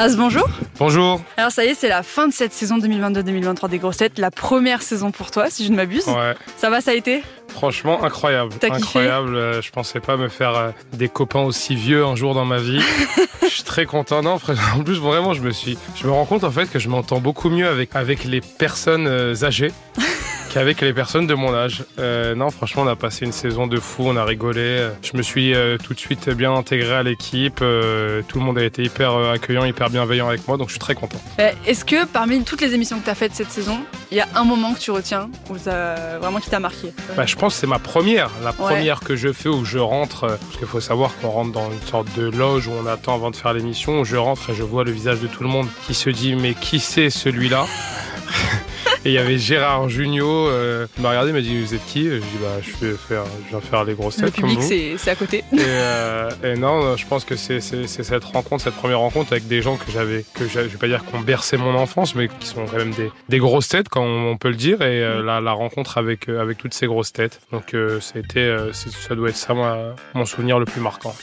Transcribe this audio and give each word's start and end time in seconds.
Az, 0.00 0.16
bonjour. 0.16 0.48
Bonjour. 0.78 1.20
Alors 1.36 1.50
ça 1.50 1.64
y 1.64 1.68
est, 1.68 1.74
c'est 1.74 1.88
la 1.88 2.04
fin 2.04 2.28
de 2.28 2.32
cette 2.32 2.52
saison 2.52 2.78
2022-2023 2.78 3.68
des 3.68 3.78
grosses 3.78 3.96
têtes, 3.96 4.18
la 4.18 4.30
première 4.30 4.80
saison 4.80 5.10
pour 5.10 5.32
toi, 5.32 5.50
si 5.50 5.64
je 5.64 5.72
ne 5.72 5.76
m'abuse. 5.76 6.06
Ouais. 6.06 6.34
Ça 6.56 6.70
va, 6.70 6.80
ça 6.80 6.92
a 6.92 6.94
été? 6.94 7.22
Franchement, 7.48 8.04
incroyable. 8.04 8.52
T'as 8.60 8.74
incroyable. 8.74 9.34
Euh, 9.34 9.60
Je 9.60 9.70
pensais 9.72 9.98
pas 9.98 10.16
me 10.16 10.28
faire 10.28 10.54
euh, 10.54 10.70
des 10.92 11.08
copains 11.08 11.40
aussi 11.40 11.74
vieux 11.74 12.04
un 12.04 12.14
jour 12.14 12.32
dans 12.34 12.44
ma 12.44 12.58
vie. 12.58 12.80
je 13.42 13.48
suis 13.48 13.64
très 13.64 13.86
content. 13.86 14.22
Non, 14.22 14.38
en 14.76 14.84
plus, 14.84 14.98
vraiment, 14.98 15.34
je 15.34 15.42
me 15.42 15.50
suis. 15.50 15.76
Je 15.96 16.06
me 16.06 16.12
rends 16.12 16.26
compte 16.26 16.44
en 16.44 16.50
fait 16.52 16.70
que 16.70 16.78
je 16.78 16.88
m'entends 16.88 17.18
beaucoup 17.18 17.50
mieux 17.50 17.66
avec, 17.66 17.96
avec 17.96 18.22
les 18.24 18.40
personnes 18.40 19.08
euh, 19.08 19.34
âgées. 19.42 19.72
Qu'avec 20.58 20.80
les 20.80 20.92
personnes 20.92 21.28
de 21.28 21.34
mon 21.34 21.54
âge. 21.54 21.84
Euh, 22.00 22.34
non, 22.34 22.50
franchement, 22.50 22.82
on 22.82 22.88
a 22.88 22.96
passé 22.96 23.24
une 23.24 23.30
saison 23.30 23.68
de 23.68 23.78
fou, 23.78 24.02
on 24.06 24.16
a 24.16 24.24
rigolé. 24.24 24.88
Je 25.02 25.16
me 25.16 25.22
suis 25.22 25.54
euh, 25.54 25.78
tout 25.78 25.94
de 25.94 26.00
suite 26.00 26.28
bien 26.30 26.52
intégré 26.52 26.94
à 26.94 27.04
l'équipe. 27.04 27.60
Euh, 27.62 28.22
tout 28.26 28.40
le 28.40 28.44
monde 28.44 28.58
a 28.58 28.64
été 28.64 28.82
hyper 28.82 29.14
accueillant, 29.16 29.64
hyper 29.64 29.88
bienveillant 29.88 30.26
avec 30.26 30.48
moi, 30.48 30.56
donc 30.56 30.66
je 30.66 30.72
suis 30.72 30.80
très 30.80 30.96
content. 30.96 31.20
Euh, 31.38 31.52
Est-ce 31.64 31.84
que 31.84 32.04
parmi 32.06 32.42
toutes 32.42 32.60
les 32.60 32.74
émissions 32.74 32.98
que 32.98 33.04
tu 33.04 33.10
as 33.10 33.14
faites 33.14 33.36
cette 33.36 33.52
saison, 33.52 33.78
il 34.10 34.16
y 34.16 34.20
a 34.20 34.26
un 34.34 34.42
moment 34.42 34.74
que 34.74 34.80
tu 34.80 34.90
retiens, 34.90 35.30
ou 35.48 35.56
ça, 35.58 36.18
vraiment 36.20 36.40
qui 36.40 36.50
t'a 36.50 36.58
marqué? 36.58 36.92
Bah, 37.16 37.24
je 37.24 37.36
pense 37.36 37.54
que 37.54 37.60
c'est 37.60 37.66
ma 37.68 37.78
première, 37.78 38.28
la 38.42 38.48
Ouais. 38.50 38.54
première 38.74 38.98
que 38.98 39.14
je 39.14 39.32
fais 39.32 39.48
où 39.48 39.64
je 39.64 39.78
rentre, 39.78 40.22
parce 40.26 40.56
qu'il 40.58 40.66
faut 40.66 40.80
savoir 40.80 41.12
qu'on 41.20 41.28
rentre 41.28 41.52
dans 41.52 41.70
une 41.70 41.86
sorte 41.86 42.08
de 42.18 42.28
loge 42.36 42.66
où 42.66 42.72
on 42.82 42.86
attend 42.86 43.14
avant 43.14 43.30
de 43.30 43.36
faire 43.36 43.52
l'émission, 43.52 44.00
où 44.00 44.04
je 44.04 44.16
rentre 44.16 44.50
et 44.50 44.54
je 44.56 44.64
vois 44.64 44.82
le 44.82 44.90
visage 44.90 45.20
de 45.20 45.28
tout 45.28 45.44
le 45.44 45.48
monde 45.48 45.68
qui 45.86 45.94
se 45.94 46.10
dit 46.10 46.34
mais 46.34 46.54
qui 46.54 46.80
c'est 46.80 47.10
celui-là? 47.10 47.64
Et 49.04 49.10
il 49.10 49.12
y 49.12 49.18
avait 49.18 49.38
Gérard 49.38 49.88
Junio, 49.88 50.48
euh, 50.48 50.86
il 50.96 51.02
m'a 51.02 51.10
regardé, 51.10 51.30
il 51.30 51.34
m'a 51.34 51.40
dit 51.40 51.60
vous 51.60 51.72
êtes 51.72 51.84
qui? 51.86 52.04
Je 52.04 52.16
dis 52.16 52.24
bah 52.42 52.48
je, 52.60 52.86
vais 52.86 52.96
faire, 52.96 53.24
je 53.44 53.50
viens 53.50 53.60
faire 53.60 53.84
les 53.84 53.94
grosses 53.94 54.18
Le 54.18 54.24
têtes 54.30 54.40
comme 54.40 54.50
public, 54.50 54.62
c'est 54.62 54.96
c'est 54.98 55.10
à 55.10 55.14
côté. 55.14 55.44
Et, 55.52 55.58
euh, 55.58 56.30
et 56.42 56.56
non, 56.56 56.96
je 56.96 57.06
pense 57.06 57.24
que 57.24 57.36
c'est 57.36 57.60
cette 57.60 58.24
rencontre, 58.24 58.64
cette 58.64 58.74
première 58.74 58.98
rencontre 58.98 59.32
avec 59.32 59.46
des 59.46 59.62
gens 59.62 59.76
que 59.76 59.90
j'avais, 59.92 60.24
que 60.34 60.48
je 60.48 60.60
vais 60.60 60.78
pas 60.78 60.88
dire 60.88 61.04
qu'on 61.04 61.20
bercé 61.20 61.56
mon 61.56 61.76
enfance, 61.76 62.16
mais 62.16 62.28
qui 62.40 62.46
sont 62.48 62.66
quand 62.66 62.76
même 62.76 62.92
des, 62.92 63.10
des 63.28 63.38
grosses 63.38 63.68
têtes, 63.68 63.88
quand 63.88 64.02
on, 64.02 64.32
on 64.32 64.36
peut 64.36 64.48
le 64.48 64.56
dire, 64.56 64.82
et 64.82 65.02
euh, 65.02 65.22
la, 65.22 65.40
la 65.40 65.52
rencontre 65.52 65.96
avec, 65.98 66.28
avec 66.28 66.58
toutes 66.58 66.74
ces 66.74 66.86
grosses 66.86 67.12
têtes. 67.12 67.40
Donc 67.52 67.74
c'était, 68.00 68.56
ça 68.72 69.14
doit 69.14 69.28
être 69.28 69.36
ça 69.36 69.54
mon 70.14 70.24
souvenir 70.24 70.58
le 70.58 70.64
plus 70.64 70.80
marquant. 70.80 71.14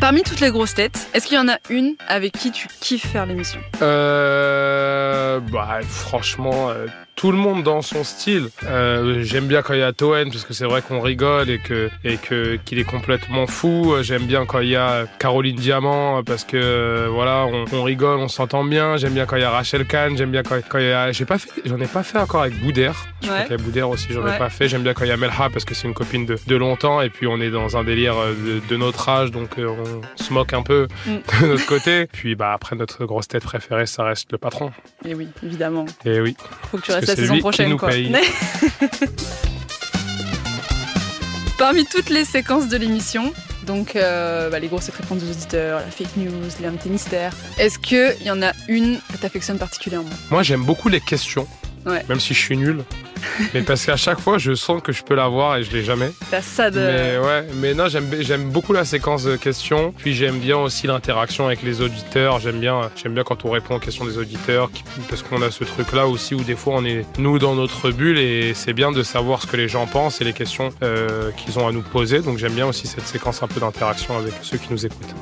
Parmi 0.00 0.22
toutes 0.22 0.40
les 0.40 0.50
grosses 0.50 0.74
têtes, 0.74 1.08
est-ce 1.12 1.26
qu'il 1.26 1.36
y 1.36 1.40
en 1.40 1.48
a 1.48 1.58
une 1.70 1.96
avec 2.06 2.32
qui 2.32 2.52
tu 2.52 2.68
kiffes 2.80 3.06
faire 3.08 3.26
l'émission? 3.26 3.60
Euh, 3.82 4.97
bah, 5.40 5.80
franchement, 5.82 6.70
euh, 6.70 6.86
tout 7.18 7.32
le 7.32 7.36
monde 7.36 7.64
dans 7.64 7.82
son 7.82 8.04
style. 8.04 8.48
Euh, 8.64 9.22
J'aime 9.24 9.46
bien 9.48 9.62
quand 9.62 9.74
il 9.74 9.80
y 9.80 9.82
a 9.82 9.92
Toen 9.92 10.30
parce 10.30 10.44
que 10.44 10.54
c'est 10.54 10.64
vrai 10.64 10.82
qu'on 10.82 11.00
rigole 11.00 11.50
et 11.50 11.58
que 11.58 11.90
et 12.04 12.16
que 12.16 12.56
qu'il 12.64 12.78
est 12.78 12.84
complètement 12.84 13.46
fou. 13.48 13.94
J'aime 14.02 14.22
bien 14.26 14.46
quand 14.46 14.60
il 14.60 14.68
y 14.68 14.76
a 14.76 15.06
Caroline 15.18 15.56
Diamant 15.56 16.22
parce 16.22 16.44
que 16.44 16.56
euh, 16.56 17.08
voilà, 17.10 17.44
on, 17.46 17.64
on 17.72 17.82
rigole, 17.82 18.18
on 18.20 18.28
s'entend 18.28 18.62
bien. 18.64 18.96
J'aime 18.98 19.14
bien 19.14 19.26
quand 19.26 19.34
il 19.36 19.42
y 19.42 19.44
a 19.44 19.50
Rachel 19.50 19.84
Kahn. 19.84 20.16
J'aime 20.16 20.30
bien 20.30 20.44
quand, 20.44 20.56
quand 20.68 20.78
il 20.78 20.86
y 20.86 20.92
a. 20.92 21.10
J'ai 21.10 21.24
pas 21.24 21.38
fait, 21.38 21.50
j'en 21.64 21.80
ai 21.80 21.86
pas 21.88 22.04
fait 22.04 22.18
encore 22.18 22.42
avec 22.42 22.58
Boudère. 22.60 22.94
Je 23.20 23.26
crois 23.26 23.38
Ouais. 23.38 23.42
qu'il 23.46 23.56
y 23.56 23.60
a 23.60 23.62
Boudère 23.62 23.90
aussi, 23.90 24.06
j'en 24.12 24.26
ai 24.26 24.38
pas 24.38 24.48
fait. 24.48 24.68
J'aime 24.68 24.82
bien 24.84 24.94
quand 24.94 25.04
il 25.04 25.08
y 25.08 25.12
a 25.12 25.16
Melha 25.16 25.50
parce 25.52 25.64
que 25.64 25.74
c'est 25.74 25.88
une 25.88 25.94
copine 25.94 26.24
de, 26.24 26.38
de 26.46 26.56
longtemps 26.56 27.02
et 27.02 27.10
puis 27.10 27.26
on 27.26 27.40
est 27.40 27.50
dans 27.50 27.76
un 27.76 27.82
délire 27.82 28.14
euh, 28.16 28.32
de, 28.32 28.60
de 28.68 28.76
notre 28.76 29.08
âge 29.08 29.32
donc 29.32 29.50
on 29.58 30.22
se 30.22 30.32
moque 30.32 30.52
un 30.52 30.62
peu 30.62 30.86
Mm. 31.06 31.16
de 31.42 31.46
notre 31.48 31.66
côté. 31.66 32.06
Puis 32.06 32.36
bah 32.36 32.52
après 32.52 32.76
notre 32.76 33.04
grosse 33.06 33.26
tête 33.28 33.42
préférée, 33.42 33.86
ça 33.86 34.04
reste 34.04 34.30
le 34.30 34.38
patron. 34.38 34.70
Et 35.04 35.14
oui, 35.14 35.28
évidemment. 35.44 35.84
Et 36.04 36.20
oui. 36.20 36.36
Faut 36.70 36.78
que 36.78 36.82
tu 36.82 36.92
restes 36.92 37.07
la 37.08 37.16
saison 37.16 37.34
lui 37.34 37.38
qui 37.38 37.42
prochaine, 37.42 37.68
nous 37.70 37.76
quoi. 37.76 37.88
paye. 37.88 38.12
Parmi 41.58 41.84
toutes 41.86 42.10
les 42.10 42.24
séquences 42.24 42.68
de 42.68 42.76
l'émission, 42.76 43.32
donc 43.66 43.96
euh, 43.96 44.48
bah, 44.48 44.60
les 44.60 44.68
grosses 44.68 44.90
réponses 44.90 45.18
des 45.18 45.30
auditeurs, 45.30 45.80
la 45.80 45.90
fake 45.90 46.16
news, 46.16 46.30
l'invité 46.62 46.88
mystère, 46.88 47.32
est-ce 47.58 47.78
qu'il 47.78 48.14
y 48.24 48.30
en 48.30 48.42
a 48.42 48.52
une 48.68 49.00
que 49.12 49.18
t'affectionnes 49.18 49.58
particulièrement? 49.58 50.08
Moi, 50.30 50.42
j'aime 50.44 50.62
beaucoup 50.62 50.88
les 50.88 51.00
questions. 51.00 51.48
Ouais. 51.84 52.04
Même 52.08 52.20
si 52.20 52.34
je 52.34 52.38
suis 52.38 52.56
nul. 52.56 52.84
mais 53.54 53.62
parce 53.62 53.84
qu'à 53.84 53.96
chaque 53.96 54.20
fois, 54.20 54.38
je 54.38 54.54
sens 54.54 54.82
que 54.82 54.92
je 54.92 55.02
peux 55.02 55.14
l'avoir 55.14 55.56
et 55.56 55.64
je 55.64 55.72
l'ai 55.72 55.84
jamais. 55.84 56.12
T'as 56.30 56.42
ça 56.42 56.70
de... 56.70 56.78
Mais 56.78 57.18
ouais, 57.18 57.46
mais 57.56 57.74
non, 57.74 57.88
j'aime 57.88 58.08
j'aime 58.20 58.50
beaucoup 58.50 58.72
la 58.72 58.84
séquence 58.84 59.24
de 59.24 59.36
questions. 59.36 59.92
Puis 59.96 60.14
j'aime 60.14 60.38
bien 60.38 60.56
aussi 60.56 60.86
l'interaction 60.86 61.46
avec 61.46 61.62
les 61.62 61.80
auditeurs. 61.80 62.40
J'aime 62.40 62.60
bien 62.60 62.90
j'aime 62.96 63.14
bien 63.14 63.24
quand 63.24 63.44
on 63.44 63.50
répond 63.50 63.76
aux 63.76 63.80
questions 63.80 64.04
des 64.04 64.18
auditeurs 64.18 64.70
parce 65.08 65.22
qu'on 65.22 65.42
a 65.42 65.50
ce 65.50 65.64
truc 65.64 65.92
là 65.92 66.06
aussi 66.06 66.34
où 66.34 66.42
des 66.42 66.56
fois 66.56 66.74
on 66.76 66.84
est 66.84 67.06
nous 67.18 67.38
dans 67.38 67.54
notre 67.54 67.90
bulle 67.90 68.18
et 68.18 68.54
c'est 68.54 68.72
bien 68.72 68.92
de 68.92 69.02
savoir 69.02 69.42
ce 69.42 69.46
que 69.46 69.56
les 69.56 69.68
gens 69.68 69.86
pensent 69.86 70.20
et 70.20 70.24
les 70.24 70.32
questions 70.32 70.70
euh, 70.82 71.30
qu'ils 71.32 71.58
ont 71.58 71.66
à 71.66 71.72
nous 71.72 71.82
poser. 71.82 72.20
Donc 72.20 72.38
j'aime 72.38 72.54
bien 72.54 72.66
aussi 72.66 72.86
cette 72.86 73.06
séquence 73.06 73.42
un 73.42 73.48
peu 73.48 73.60
d'interaction 73.60 74.16
avec 74.16 74.32
ceux 74.42 74.58
qui 74.58 74.68
nous 74.70 74.86
écoutent. 74.86 75.14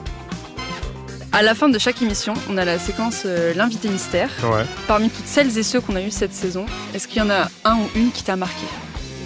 À 1.39 1.43
la 1.43 1.55
fin 1.55 1.69
de 1.69 1.79
chaque 1.79 2.01
émission, 2.01 2.33
on 2.49 2.57
a 2.57 2.65
la 2.65 2.79
séquence 2.79 3.25
euh, 3.27 3.53
l'invité 3.53 3.91
mystère. 3.91 4.31
Ouais. 4.43 4.65
Parmi 4.89 5.11
toutes 5.11 5.27
celles 5.27 5.59
et 5.59 5.63
ceux 5.63 5.83
qu'on 5.83 5.95
a 5.95 6.01
eu 6.01 6.11
cette 6.11 6.33
saison, 6.33 6.65
est-ce 6.95 7.07
qu'il 7.07 7.19
y 7.19 7.23
en 7.23 7.29
a 7.29 7.49
un 7.67 7.75
ou 7.77 7.91
une 7.95 8.11
qui 8.11 8.23
t'a 8.25 8.37
marqué? 8.37 8.65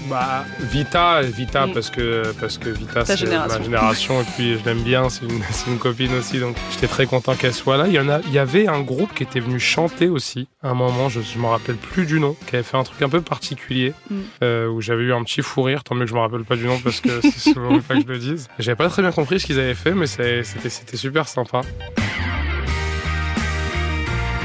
Bah, 0.08 0.44
Vita, 0.58 1.22
Vita 1.22 1.68
Mm. 1.68 1.72
parce 1.72 1.88
que 1.88 2.32
parce 2.40 2.58
que 2.58 2.68
Vita 2.68 3.04
Ta 3.04 3.16
c'est 3.16 3.26
ma 3.26 3.62
génération 3.62 4.20
et 4.20 4.24
puis 4.34 4.58
je 4.58 4.64
l'aime 4.64 4.82
bien, 4.82 5.08
c'est 5.08 5.24
une, 5.24 5.40
c'est 5.52 5.70
une 5.70 5.78
copine 5.78 6.12
aussi 6.14 6.40
donc 6.40 6.56
j'étais 6.72 6.88
très 6.88 7.06
content 7.06 7.36
qu'elle 7.36 7.54
soit 7.54 7.76
là. 7.76 7.84
Il 7.86 7.92
y 7.92 8.00
en 8.00 8.08
a, 8.08 8.18
il 8.26 8.32
y 8.32 8.40
avait 8.40 8.66
un 8.66 8.80
groupe 8.80 9.14
qui 9.14 9.22
était 9.22 9.38
venu 9.38 9.60
chanter 9.60 10.08
aussi 10.08 10.48
à 10.64 10.70
un 10.70 10.74
moment, 10.74 11.08
je 11.08 11.20
je 11.20 11.38
m'en 11.38 11.50
rappelle 11.50 11.76
plus 11.76 12.06
du 12.06 12.18
nom, 12.18 12.34
qui 12.48 12.56
avait 12.56 12.64
fait 12.64 12.76
un 12.76 12.82
truc 12.82 13.00
un 13.02 13.08
peu 13.08 13.20
particulier 13.20 13.92
Mm. 14.10 14.16
euh, 14.42 14.66
où 14.68 14.80
j'avais 14.80 15.04
eu 15.04 15.12
un 15.12 15.22
petit 15.22 15.42
fou 15.42 15.62
rire. 15.62 15.84
Tant 15.84 15.94
mieux 15.94 16.06
que 16.06 16.10
je 16.10 16.14
me 16.16 16.20
rappelle 16.20 16.42
pas 16.44 16.56
du 16.56 16.64
nom 16.66 16.80
parce 16.80 17.00
que 17.00 17.20
c'est 17.22 17.52
souvent 17.52 17.78
pas 17.78 17.94
que 17.94 18.00
je 18.02 18.06
le 18.08 18.18
dise. 18.18 18.48
J'avais 18.58 18.74
pas 18.76 18.88
très 18.88 19.02
bien 19.02 19.12
compris 19.12 19.38
ce 19.38 19.46
qu'ils 19.46 19.60
avaient 19.60 19.74
fait, 19.74 19.92
mais 19.92 20.06
c'était 20.08 20.96
super 20.96 21.28
sympa. 21.28 21.60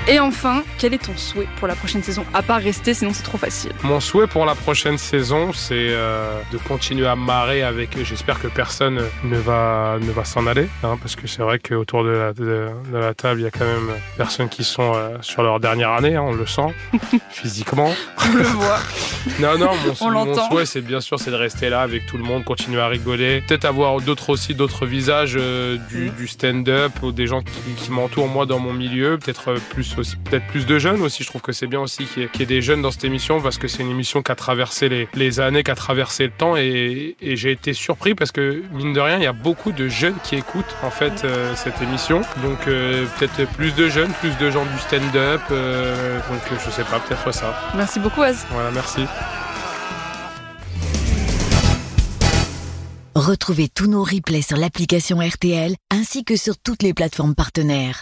Et 0.08 0.20
enfin, 0.20 0.64
quel 0.78 0.94
est 0.94 1.04
ton 1.04 1.18
souhait 1.18 1.48
pour 1.58 1.68
la 1.68 1.74
prochaine 1.76 2.04
saison 2.04 2.24
À 2.34 2.44
part 2.44 2.62
rester, 2.62 2.94
sinon 2.94 3.12
c'est 3.12 3.24
trop 3.24 3.40
facile? 3.40 3.72
Mon 3.82 4.00
souhait 4.00 4.28
pour 4.28 4.46
la 4.46 4.54
prochaine 4.54 5.00
saison, 5.00 5.52
c'est 5.52 5.74
euh, 5.90 6.40
de 6.52 6.58
continuer 6.60 7.08
à 7.08 7.16
marrer 7.16 7.64
avec. 7.64 7.98
J'espère 8.04 8.40
que 8.40 8.48
personne 8.48 9.02
ne 9.24 9.38
va 9.38 9.98
ne 10.00 10.12
va 10.12 10.24
s'en 10.24 10.46
aller, 10.46 10.68
hein, 10.84 10.98
parce 11.02 11.16
que 11.16 11.26
c'est 11.28 11.42
vrai 11.42 11.58
qu'autour 11.58 12.04
de 12.04 12.10
la, 12.10 12.34
de, 12.34 12.68
de 12.92 12.98
la 12.98 13.16
table, 13.16 13.40
il 13.42 13.44
y 13.44 13.48
a 13.48 13.52
quand 13.52 13.66
même 13.66 13.90
personnes 14.16 14.48
qui 14.50 14.64
sont 14.64 14.94
euh, 14.96 15.18
sur 15.22 15.42
leur 15.42 15.60
dernière 15.60 15.90
année, 15.92 16.16
hein, 16.16 16.24
on 16.24 16.34
le 16.34 16.46
sent 16.46 16.74
physiquement. 17.32 17.92
On 18.32 18.36
le 18.36 18.44
voit. 18.44 18.80
Non, 19.40 19.58
non, 19.58 19.72
On 20.02 20.12
mon, 20.12 20.36
souhait, 20.50 20.68
c'est 20.68 20.82
bien 20.82 21.02
sûr, 21.02 21.20
c'est 21.20 21.32
de 21.32 21.36
rester 21.36 21.70
là 21.70 21.82
avec 21.82 22.06
tout 22.06 22.16
le 22.18 22.24
monde, 22.24 22.44
continuer 22.44 22.80
à 22.80 22.88
rigoler, 22.88 23.42
peut-être 23.42 23.66
avoir 23.66 24.00
d'autres 24.00 24.30
aussi, 24.30 24.54
d'autres 24.54 24.86
visages 24.86 25.36
euh, 25.40 25.78
du, 25.90 26.12
Mm. 26.12 26.16
du 26.16 26.28
stand-up 26.28 26.92
ou 27.02 27.12
des 27.12 27.26
gens 27.26 27.42
qui, 27.42 27.74
qui 27.76 27.90
m'entourent 27.90 28.28
moi 28.28 28.46
dans 28.46 28.60
mon 28.60 28.72
milieu, 28.72 29.18
peut-être 29.18 29.54
euh, 29.54 29.58
plus 29.96 30.02
aussi, 30.02 30.16
peut-être 30.18 30.46
plus 30.48 30.66
de 30.66 30.78
jeunes 30.80 31.02
aussi. 31.02 31.24
Je 31.24 31.30
trouve 31.30 31.42
que 31.42 31.52
c'est 31.52 31.68
bien 31.68 31.80
aussi 31.80 32.06
qu'il 32.06 32.24
y, 32.24 32.26
ait- 32.26 32.30
qu'il 32.30 32.42
y 32.42 32.44
ait 32.44 32.48
des 32.48 32.62
jeunes 32.62 32.82
dans 32.82 32.92
cette 32.92 33.04
émission 33.06 33.42
parce 33.42 33.58
que 33.58 33.68
c'est 33.68 33.82
une 33.84 33.90
émission 33.92 34.22
qui 34.22 34.32
a 34.32 34.36
traversé 34.36 34.90
les, 34.90 35.08
les 35.16 35.40
années, 35.40 35.64
qui 35.64 35.72
a 35.72 35.76
traversé 35.76 36.26
le 36.26 36.32
temps 36.32 36.56
et, 36.58 37.16
et 37.22 37.36
j'ai 37.36 37.52
été 37.52 37.74
surpris 37.74 38.14
parce 38.16 38.32
que 38.32 38.62
mine 38.74 38.94
de 38.94 39.00
rien, 39.00 39.18
il 39.18 39.24
y 39.24 39.28
a 39.28 39.34
beaucoup 39.34 39.72
de 39.72 39.88
jeunes 39.88 40.16
qui 40.24 40.36
écoutent 40.36 40.76
en 40.84 40.92
fait 40.92 41.24
euh, 41.24 41.54
cette 41.56 41.82
émission. 41.82 42.22
Donc 42.44 42.68
euh, 42.68 43.06
peut-être 43.20 43.50
plus 43.54 43.74
de 43.74 43.88
jeunes, 43.90 44.12
plus 44.20 44.38
de 44.38 44.52
gens 44.52 44.66
du 44.66 44.80
stand-up. 44.80 45.42
euh, 45.52 46.20
donc 46.30 46.42
je 46.66 46.70
sais 46.70 46.84
pas, 46.84 47.00
peut-être 47.00 47.34
ça. 47.34 47.58
Merci 47.76 48.00
beaucoup, 48.00 48.22
Az. 48.22 48.46
Voilà, 48.52 48.72
merci. 48.72 49.02
Retrouvez 53.16 53.70
tous 53.74 53.88
nos 53.88 54.04
replays 54.04 54.42
sur 54.42 54.58
l'application 54.58 55.20
RTL 55.20 55.76
ainsi 55.90 56.24
que 56.26 56.36
sur 56.36 56.58
toutes 56.58 56.84
les 56.84 56.94
plateformes 56.94 57.34
partenaires. 57.34 58.02